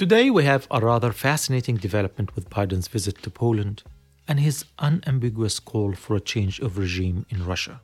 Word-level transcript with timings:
Today, 0.00 0.30
we 0.30 0.44
have 0.44 0.66
a 0.70 0.80
rather 0.80 1.12
fascinating 1.12 1.76
development 1.76 2.34
with 2.34 2.48
Biden's 2.48 2.88
visit 2.88 3.22
to 3.22 3.28
Poland 3.28 3.82
and 4.26 4.40
his 4.40 4.64
unambiguous 4.78 5.60
call 5.60 5.92
for 5.92 6.16
a 6.16 6.26
change 6.32 6.58
of 6.58 6.78
regime 6.78 7.26
in 7.28 7.44
Russia. 7.44 7.82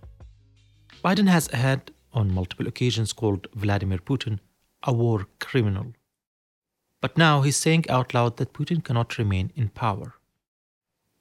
Biden 1.05 1.29
has 1.29 1.49
had, 1.49 1.91
on 2.15 2.33
multiple 2.33 2.67
occasions, 2.67 3.13
called 3.13 3.49
Vladimir 3.55 3.99
Putin 3.99 4.39
a 4.85 4.95
war 4.95 5.27
criminal. 5.41 5.93
But 7.03 7.19
now 7.19 7.43
he's 7.43 7.59
saying 7.59 7.85
out 7.91 8.15
loud 8.15 8.39
that 8.39 8.55
Putin 8.55 8.83
cannot 8.83 9.19
remain 9.19 9.53
in 9.55 9.69
power. 9.69 10.15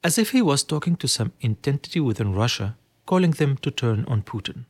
As 0.02 0.16
if 0.16 0.30
he 0.30 0.40
was 0.40 0.64
talking 0.64 0.96
to 0.96 1.08
some 1.08 1.34
entity 1.42 2.00
within 2.00 2.32
Russia, 2.32 2.78
calling 3.04 3.32
them 3.32 3.58
to 3.58 3.70
turn 3.70 4.06
on 4.08 4.22
Putin. 4.22 4.64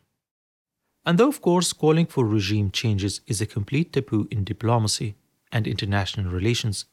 And 1.04 1.18
though, 1.18 1.28
of 1.28 1.40
course, 1.40 1.72
calling 1.72 2.06
for 2.06 2.27
regime 2.27 2.72
changes 2.72 3.20
is 3.28 3.40
a 3.40 3.46
complete 3.46 3.92
taboo 3.92 4.27
in 4.32 4.42
diplomacy 4.42 5.14
and 5.52 5.66
international 5.66 6.32
relations, 6.32 6.84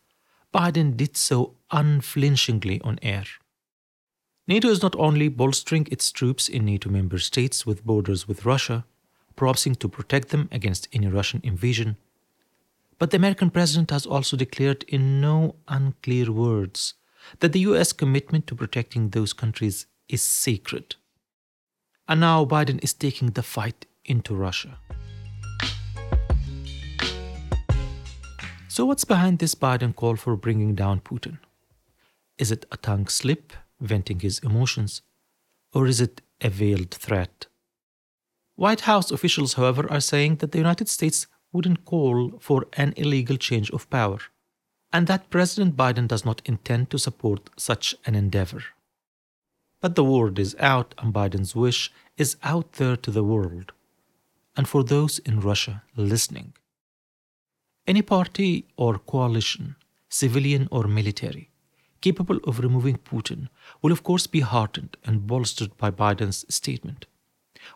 Biden 0.54 0.96
did 0.96 1.18
so 1.18 1.56
unflinchingly 1.72 2.80
on 2.82 3.00
air. 3.02 3.26
NATO 4.48 4.68
is 4.68 4.82
not 4.82 4.96
only 4.98 5.30
bolstering 5.30 5.88
its 5.90 6.12
troops 6.12 6.50
in 6.50 6.66
NATO 6.66 6.90
member 6.90 7.18
states 7.18 7.66
with 7.66 7.86
borders 7.86 8.28
with 8.28 8.46
Russia, 8.46 8.86
promising 9.36 9.76
to 9.76 9.90
protect 9.90 10.30
them 10.30 10.50
against 10.52 10.88
any 10.94 11.08
Russian 11.08 11.42
invasion, 11.44 11.98
but 13.00 13.12
the 13.12 13.18
American 13.18 13.50
president 13.50 13.90
has 13.92 14.06
also 14.06 14.38
declared 14.38 14.84
in 14.84 15.20
no 15.20 15.56
unclear 15.68 16.32
words 16.32 16.94
that 17.40 17.52
the 17.52 17.62
US 17.62 17.94
commitment 17.94 18.48
to 18.48 18.56
protecting 18.56 19.10
those 19.10 19.34
countries 19.34 19.88
is 20.08 20.22
sacred. 20.22 20.96
And 22.08 22.20
now 22.20 22.46
Biden 22.46 22.84
is 22.84 22.94
taking 22.94 23.32
the 23.32 23.44
fight 23.44 23.86
into 24.06 24.36
Russia. 24.36 24.78
So, 28.76 28.88
what's 28.88 29.06
behind 29.06 29.38
this 29.38 29.54
Biden 29.54 29.96
call 29.96 30.16
for 30.16 30.36
bringing 30.36 30.74
down 30.74 31.02
Putin? 31.02 31.38
Is 32.40 32.50
it 32.52 32.66
a 32.72 32.78
tongue 32.78 33.06
slip, 33.06 33.54
venting 33.80 34.22
his 34.22 34.40
emotions, 34.40 35.04
or 35.74 35.86
is 35.86 36.02
it 36.02 36.24
a 36.42 36.50
veiled 36.50 36.90
threat? 36.90 37.46
White 38.56 38.82
House 38.90 39.12
officials, 39.12 39.54
however, 39.54 39.86
are 39.92 40.00
saying 40.00 40.38
that 40.38 40.54
the 40.54 40.58
United 40.58 40.90
States 40.90 41.28
wouldn't 41.52 41.86
call 41.86 42.40
for 42.40 42.66
an 42.74 42.96
illegal 42.98 43.38
change 43.38 43.70
of 43.70 43.88
power, 43.92 44.18
and 44.92 45.06
that 45.06 45.30
President 45.30 45.78
Biden 45.78 46.08
does 46.08 46.26
not 46.26 46.42
intend 46.46 46.90
to 46.90 46.98
support 46.98 47.52
such 47.56 47.94
an 48.08 48.16
endeavor. 48.16 48.64
But 49.82 49.94
the 49.94 50.04
word 50.04 50.40
is 50.40 50.56
out, 50.58 50.96
and 50.98 51.14
Biden's 51.14 51.56
wish 51.56 51.92
is 52.18 52.38
out 52.42 52.72
there 52.72 52.96
to 52.96 53.12
the 53.12 53.24
world, 53.24 53.72
and 54.58 54.68
for 54.68 54.84
those 54.84 55.20
in 55.20 55.42
Russia 55.42 55.84
listening. 55.96 56.54
Any 57.86 58.02
party 58.02 58.66
or 58.78 58.98
coalition, 58.98 59.76
civilian 60.08 60.70
or 60.72 60.88
military, 60.88 61.50
capable 62.00 62.38
of 62.46 62.60
removing 62.60 62.98
Putin 62.98 63.50
will, 63.82 63.92
of 63.92 64.04
course, 64.04 64.26
be 64.26 64.40
heartened 64.40 64.96
and 65.04 65.28
bolstered 65.28 65.76
by 65.78 65.92
Biden's 65.92 66.46
statement, 66.48 67.08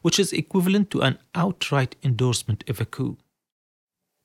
which 0.01 0.17
is 0.17 0.31
equivalent 0.31 0.91
to 0.91 1.01
an 1.01 1.19
outright 1.35 1.97
endorsement 2.03 2.63
of 2.69 2.79
a 2.79 2.85
coup. 2.85 3.17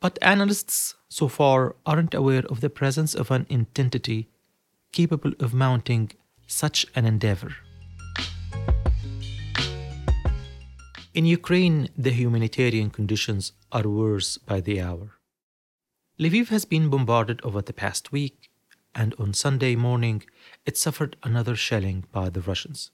But 0.01 0.21
analysts 0.23 0.95
so 1.09 1.27
far 1.27 1.75
aren't 1.85 2.15
aware 2.15 2.47
of 2.47 2.61
the 2.61 2.71
presence 2.71 3.15
of 3.15 3.33
an 3.33 3.47
entity 3.51 4.29
capable 4.93 5.33
of 5.41 5.53
mounting 5.53 6.13
such 6.47 6.87
an 6.95 7.07
endeavor. 7.07 7.57
In 11.13 11.27
Ukraine, 11.27 11.89
the 11.97 12.11
humanitarian 12.11 12.91
conditions 12.91 13.53
are 13.73 13.89
worse 13.89 14.39
by 14.39 14.61
the 14.61 14.81
hour. 14.81 15.19
Lviv 16.19 16.49
has 16.49 16.65
been 16.65 16.91
bombarded 16.91 17.41
over 17.43 17.63
the 17.63 17.73
past 17.73 18.13
week, 18.13 18.51
and 18.95 19.15
on 19.19 19.33
Sunday 19.33 19.75
morning 19.75 20.23
it 20.67 20.77
suffered 20.77 21.17
another 21.23 21.57
shelling 21.57 22.05
by 22.13 22.29
the 22.29 22.43
Russians. 22.43 22.91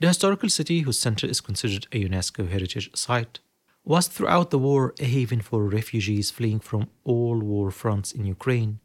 The 0.00 0.08
historical 0.08 0.48
city, 0.48 0.80
whose 0.80 0.98
center 0.98 1.26
is 1.26 1.40
considered 1.40 1.86
a 1.92 2.04
UNESCO 2.04 2.48
heritage 2.48 2.90
site, 2.96 3.38
was 3.84 4.08
throughout 4.08 4.50
the 4.50 4.58
war 4.58 4.94
a 4.98 5.04
haven 5.04 5.40
for 5.40 5.64
refugees 5.64 6.30
fleeing 6.30 6.60
from 6.60 6.88
all 7.04 7.38
war 7.38 7.70
fronts 7.70 8.12
in 8.12 8.26
Ukraine 8.26 8.80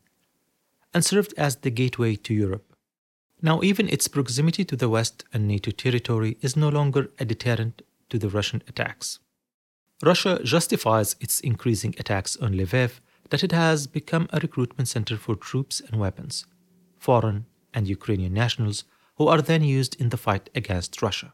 and 0.94 1.04
served 1.04 1.34
as 1.38 1.58
the 1.58 1.72
gateway 1.72 2.16
to 2.16 2.34
Europe. 2.34 2.76
Now, 3.42 3.62
even 3.62 3.90
its 3.90 4.08
proximity 4.08 4.64
to 4.66 4.76
the 4.76 4.88
West 4.88 5.26
and 5.34 5.48
NATO 5.48 5.72
territory 5.72 6.38
is 6.42 6.56
no 6.56 6.70
longer 6.70 7.10
a 7.20 7.26
deterrent 7.26 7.82
to 8.10 8.18
the 8.18 8.30
Russian 8.30 8.64
attacks. 8.68 9.20
Russia 10.02 10.40
justifies 10.44 11.16
its 11.20 11.40
increasing 11.42 11.96
attacks 11.98 12.38
on 12.38 12.54
Lviv 12.54 13.00
that 13.30 13.44
it 13.44 13.52
has 13.52 13.88
become 13.88 14.28
a 14.32 14.40
recruitment 14.40 14.88
center 14.88 15.18
for 15.18 15.36
troops 15.36 15.82
and 15.82 16.00
weapons, 16.00 16.46
foreign 16.98 17.46
and 17.74 17.88
Ukrainian 17.88 18.34
nationals, 18.34 18.84
who 19.18 19.28
are 19.28 19.42
then 19.42 19.64
used 19.64 20.00
in 20.00 20.10
the 20.10 20.18
fight 20.18 20.50
against 20.54 21.02
Russia. 21.02 21.34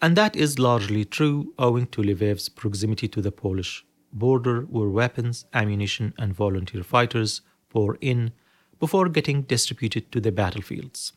And 0.00 0.16
that 0.16 0.36
is 0.36 0.58
largely 0.58 1.04
true 1.04 1.54
owing 1.58 1.86
to 1.88 2.02
Lviv's 2.02 2.48
proximity 2.48 3.08
to 3.08 3.20
the 3.22 3.32
Polish 3.32 3.84
border, 4.12 4.62
where 4.62 4.88
weapons, 4.88 5.44
ammunition, 5.52 6.14
and 6.18 6.34
volunteer 6.34 6.82
fighters 6.82 7.40
pour 7.68 7.96
in 8.00 8.32
before 8.78 9.08
getting 9.08 9.42
distributed 9.42 10.12
to 10.12 10.20
the 10.20 10.32
battlefields. 10.32 11.12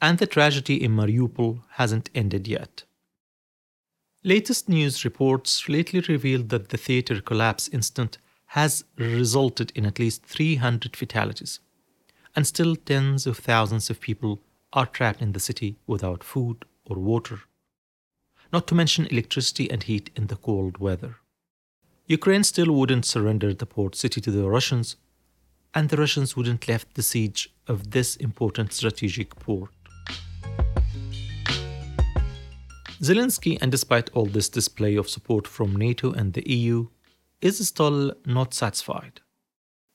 And 0.00 0.18
the 0.18 0.26
tragedy 0.26 0.82
in 0.82 0.92
Mariupol 0.92 1.62
hasn't 1.72 2.10
ended 2.14 2.48
yet. 2.48 2.84
Latest 4.22 4.68
news 4.68 5.04
reports 5.04 5.68
lately 5.68 6.00
revealed 6.00 6.50
that 6.50 6.68
the 6.68 6.76
theater 6.76 7.20
collapse 7.20 7.68
incident 7.68 8.18
has 8.54 8.84
resulted 8.96 9.72
in 9.74 9.84
at 9.86 9.98
least 9.98 10.24
300 10.24 10.96
fatalities, 10.96 11.60
and 12.36 12.46
still 12.46 12.76
tens 12.76 13.26
of 13.26 13.38
thousands 13.38 13.90
of 13.90 14.00
people 14.00 14.40
are 14.72 14.86
trapped 14.86 15.20
in 15.20 15.32
the 15.32 15.40
city 15.40 15.76
without 15.86 16.22
food 16.22 16.64
or 16.84 16.96
water 16.96 17.40
not 18.52 18.66
to 18.66 18.74
mention 18.74 19.06
electricity 19.06 19.70
and 19.70 19.84
heat 19.84 20.10
in 20.16 20.26
the 20.26 20.36
cold 20.36 20.78
weather. 20.78 21.16
Ukraine 22.06 22.42
still 22.44 22.72
wouldn't 22.72 23.04
surrender 23.04 23.54
the 23.54 23.66
port 23.66 23.94
city 23.94 24.20
to 24.20 24.30
the 24.30 24.48
Russians, 24.48 24.96
and 25.72 25.88
the 25.88 25.96
Russians 25.96 26.36
wouldn't 26.36 26.66
lift 26.66 26.94
the 26.94 27.02
siege 27.02 27.52
of 27.68 27.92
this 27.92 28.16
important 28.16 28.72
strategic 28.72 29.36
port. 29.36 29.70
Zelensky, 33.00 33.56
and 33.62 33.70
despite 33.70 34.10
all 34.10 34.26
this 34.26 34.48
display 34.48 34.96
of 34.96 35.08
support 35.08 35.46
from 35.46 35.76
NATO 35.76 36.12
and 36.12 36.32
the 36.32 36.46
EU, 36.50 36.88
is 37.40 37.66
still 37.68 38.12
not 38.26 38.54
satisfied. 38.54 39.20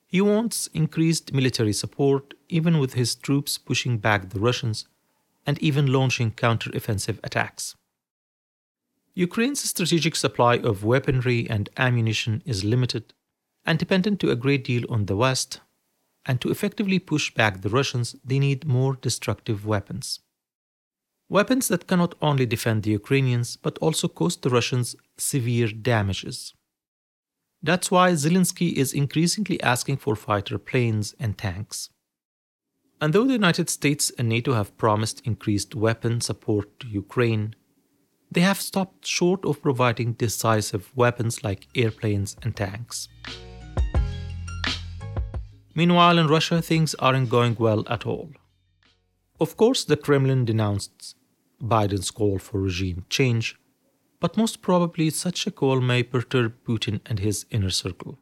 He 0.07 0.21
wants 0.21 0.67
increased 0.73 1.33
military 1.33 1.73
support, 1.73 2.33
even 2.49 2.79
with 2.79 2.93
his 2.93 3.15
troops 3.15 3.57
pushing 3.57 3.97
back 3.97 4.29
the 4.29 4.39
Russians 4.39 4.87
and 5.45 5.59
even 5.59 5.91
launching 5.91 6.31
counter-offensive 6.31 7.19
attacks. 7.23 7.75
Ukraine's 9.13 9.61
strategic 9.61 10.15
supply 10.15 10.57
of 10.57 10.83
weaponry 10.83 11.49
and 11.49 11.69
ammunition 11.77 12.41
is 12.45 12.63
limited 12.63 13.13
and 13.65 13.79
dependent 13.79 14.19
to 14.19 14.31
a 14.31 14.35
great 14.35 14.63
deal 14.63 14.83
on 14.89 15.05
the 15.05 15.15
West, 15.15 15.61
and 16.25 16.41
to 16.41 16.49
effectively 16.49 16.99
push 16.99 17.33
back 17.33 17.61
the 17.61 17.69
Russians, 17.69 18.15
they 18.23 18.39
need 18.39 18.65
more 18.65 18.95
destructive 18.95 19.65
weapons. 19.65 20.19
Weapons 21.29 21.67
that 21.69 21.87
cannot 21.87 22.15
only 22.21 22.45
defend 22.45 22.83
the 22.83 22.91
Ukrainians 22.91 23.55
but 23.55 23.77
also 23.79 24.07
cause 24.07 24.37
the 24.37 24.49
Russians 24.49 24.95
severe 25.17 25.67
damages. 25.67 26.53
That's 27.65 27.89
why 27.89 28.11
Zelensky 28.11 28.73
is 28.73 28.93
increasingly 28.93 29.59
asking 29.63 29.97
for 29.97 30.15
fighter 30.15 30.59
planes 30.59 31.15
and 31.19 31.35
tanks. 31.35 31.89
And 33.01 33.11
though 33.11 33.25
the 33.25 33.33
United 33.33 33.71
States 33.71 34.11
and 34.19 34.29
NATO 34.29 34.53
have 34.53 34.77
promised 34.77 35.25
increased 35.25 35.73
weapon 35.73 36.21
support 36.21 36.79
to 36.81 36.87
Ukraine, 36.87 37.55
they 38.29 38.41
have 38.41 38.61
stopped 38.61 39.07
short 39.07 39.43
of 39.45 39.63
providing 39.63 40.13
decisive 40.13 40.91
weapons 40.95 41.43
like 41.43 41.67
airplanes 41.73 42.37
and 42.43 42.55
tanks. 42.55 43.09
Meanwhile, 45.73 46.19
in 46.19 46.27
Russia, 46.27 46.61
things 46.61 46.93
aren't 46.99 47.31
going 47.31 47.55
well 47.57 47.83
at 47.87 48.05
all. 48.05 48.29
Of 49.39 49.57
course, 49.57 49.83
the 49.83 49.97
Kremlin 49.97 50.45
denounced 50.45 51.15
Biden's 51.59 52.11
call 52.11 52.37
for 52.37 52.61
regime 52.61 53.05
change, 53.09 53.57
but 54.19 54.37
most 54.37 54.61
probably 54.61 55.09
such 55.09 55.45
a 55.45 55.51
call 55.51 55.81
may 55.81 56.03
perturb 56.03 56.53
Putin 56.67 56.99
and 57.05 57.19
his 57.19 57.45
inner 57.51 57.69
circle. 57.69 58.17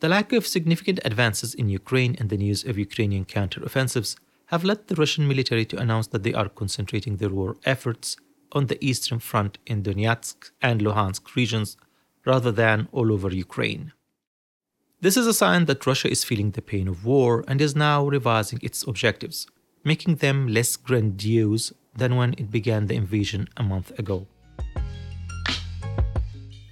The 0.00 0.08
lack 0.08 0.32
of 0.32 0.46
significant 0.46 1.00
advances 1.04 1.54
in 1.54 1.68
Ukraine 1.68 2.16
and 2.18 2.30
the 2.30 2.38
news 2.38 2.64
of 2.64 2.78
Ukrainian 2.78 3.24
counteroffensives 3.24 4.16
have 4.46 4.64
led 4.64 4.88
the 4.88 4.96
Russian 4.96 5.28
military 5.28 5.64
to 5.66 5.78
announce 5.78 6.08
that 6.08 6.22
they 6.22 6.34
are 6.34 6.48
concentrating 6.48 7.16
their 7.16 7.28
war 7.28 7.56
efforts 7.64 8.16
on 8.52 8.66
the 8.66 8.84
eastern 8.84 9.18
front 9.18 9.58
in 9.66 9.82
Donetsk 9.82 10.50
and 10.60 10.80
Luhansk 10.80 11.36
regions 11.36 11.76
rather 12.24 12.50
than 12.50 12.88
all 12.92 13.12
over 13.12 13.30
Ukraine. 13.30 13.92
This 15.00 15.16
is 15.16 15.26
a 15.26 15.34
sign 15.34 15.66
that 15.66 15.86
Russia 15.86 16.10
is 16.10 16.24
feeling 16.24 16.50
the 16.50 16.62
pain 16.62 16.88
of 16.88 17.06
war 17.06 17.44
and 17.48 17.60
is 17.60 17.76
now 17.76 18.06
revising 18.06 18.58
its 18.62 18.82
objectives, 18.82 19.46
making 19.84 20.16
them 20.16 20.48
less 20.48 20.76
grandiose 20.76 21.72
than 21.96 22.16
when 22.16 22.34
it 22.34 22.50
began 22.50 22.86
the 22.86 22.96
invasion 22.96 23.48
a 23.56 23.62
month 23.62 23.98
ago. 23.98 24.26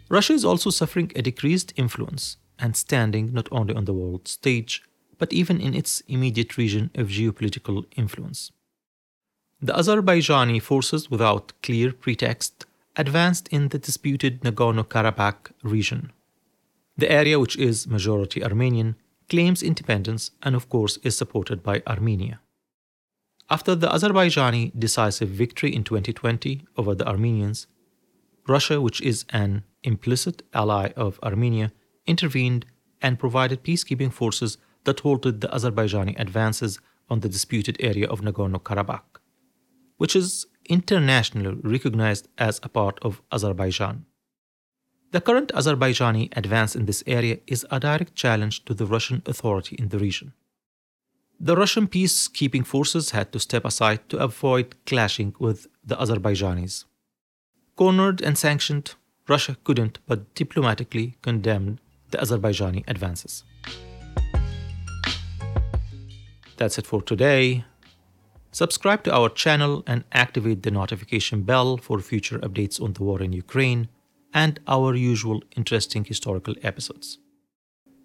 Russia 0.08 0.32
is 0.32 0.44
also 0.44 0.70
suffering 0.70 1.12
a 1.14 1.22
decreased 1.22 1.72
influence 1.76 2.36
and 2.58 2.76
standing 2.76 3.32
not 3.32 3.48
only 3.52 3.74
on 3.74 3.84
the 3.84 3.92
world 3.92 4.26
stage, 4.26 4.82
but 5.18 5.32
even 5.32 5.60
in 5.60 5.74
its 5.74 6.00
immediate 6.08 6.56
region 6.56 6.90
of 6.94 7.08
geopolitical 7.08 7.84
influence. 7.96 8.52
The 9.60 9.72
Azerbaijani 9.72 10.62
forces, 10.62 11.10
without 11.10 11.52
clear 11.62 11.92
pretext, 11.92 12.64
advanced 12.96 13.48
in 13.48 13.68
the 13.68 13.78
disputed 13.78 14.42
Nagorno 14.42 14.84
Karabakh 14.84 15.50
region. 15.62 16.12
The 16.96 17.10
area, 17.10 17.38
which 17.38 17.56
is 17.56 17.86
majority 17.86 18.42
Armenian, 18.42 18.96
claims 19.28 19.62
independence 19.62 20.30
and, 20.42 20.54
of 20.54 20.68
course, 20.68 20.98
is 21.02 21.16
supported 21.16 21.62
by 21.62 21.82
Armenia. 21.86 22.40
After 23.50 23.74
the 23.74 23.88
Azerbaijani 23.88 24.78
decisive 24.78 25.28
victory 25.28 25.74
in 25.74 25.84
2020 25.84 26.66
over 26.76 26.94
the 26.94 27.06
Armenians, 27.06 27.66
Russia, 28.46 28.80
which 28.80 29.00
is 29.00 29.24
an 29.30 29.64
implicit 29.82 30.42
ally 30.52 30.92
of 30.96 31.18
Armenia, 31.22 31.72
intervened 32.06 32.66
and 33.00 33.18
provided 33.18 33.62
peacekeeping 33.62 34.12
forces 34.12 34.58
that 34.84 35.00
halted 35.00 35.40
the 35.40 35.48
Azerbaijani 35.48 36.18
advances 36.18 36.80
on 37.10 37.20
the 37.20 37.28
disputed 37.28 37.76
area 37.80 38.08
of 38.08 38.20
Nagorno 38.20 38.60
Karabakh, 38.60 39.20
which 39.96 40.14
is 40.16 40.46
internationally 40.68 41.58
recognized 41.62 42.28
as 42.38 42.60
a 42.62 42.68
part 42.68 42.98
of 43.02 43.22
Azerbaijan. 43.32 44.04
The 45.10 45.22
current 45.22 45.50
Azerbaijani 45.54 46.36
advance 46.36 46.76
in 46.76 46.84
this 46.84 47.02
area 47.06 47.38
is 47.46 47.66
a 47.70 47.80
direct 47.80 48.14
challenge 48.14 48.64
to 48.66 48.74
the 48.74 48.84
Russian 48.84 49.22
authority 49.24 49.76
in 49.78 49.88
the 49.88 49.98
region. 49.98 50.34
The 51.40 51.56
Russian 51.56 51.86
peacekeeping 51.86 52.66
forces 52.66 53.10
had 53.10 53.32
to 53.32 53.40
step 53.40 53.64
aside 53.64 54.08
to 54.10 54.18
avoid 54.18 54.74
clashing 54.84 55.34
with 55.38 55.68
the 55.84 55.96
Azerbaijanis. 55.96 56.84
Cornered 57.76 58.20
and 58.20 58.36
sanctioned, 58.36 58.96
Russia 59.28 59.56
couldn't 59.64 59.98
but 60.06 60.34
diplomatically 60.34 61.16
condemn 61.22 61.78
the 62.10 62.18
Azerbaijani 62.18 62.84
advances. 62.88 63.44
That's 66.56 66.78
it 66.78 66.86
for 66.86 67.02
today. 67.02 67.64
Subscribe 68.50 69.04
to 69.04 69.14
our 69.14 69.28
channel 69.28 69.84
and 69.86 70.04
activate 70.12 70.62
the 70.62 70.70
notification 70.70 71.42
bell 71.42 71.76
for 71.76 72.00
future 72.00 72.38
updates 72.38 72.80
on 72.82 72.94
the 72.94 73.04
war 73.04 73.22
in 73.22 73.32
Ukraine 73.32 73.88
and 74.34 74.58
our 74.66 74.94
usual 74.94 75.42
interesting 75.56 76.04
historical 76.04 76.54
episodes. 76.62 77.18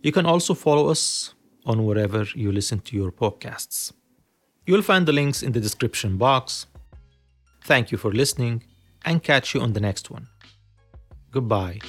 You 0.02 0.12
can 0.12 0.26
also 0.26 0.54
follow 0.54 0.90
us 0.90 1.34
on 1.66 1.86
wherever 1.86 2.28
you 2.36 2.52
listen 2.52 2.80
to 2.82 2.96
your 2.96 3.12
podcasts. 3.12 3.94
You'll 4.66 4.82
find 4.82 5.06
the 5.06 5.14
links 5.14 5.42
in 5.42 5.54
the 5.54 5.60
description 5.60 6.18
box. 6.18 6.68
Thank 7.64 7.92
you 7.92 7.98
for 7.98 8.12
listening 8.12 8.64
and 9.06 9.24
catch 9.24 9.54
you 9.54 9.62
on 9.62 9.74
the 9.74 9.80
next 9.80 10.12
one. 10.12 10.28
Goodbye. 11.34 11.80